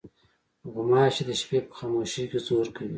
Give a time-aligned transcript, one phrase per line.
[0.71, 2.89] غوماشې د شپې په خاموشۍ کې زور کوي.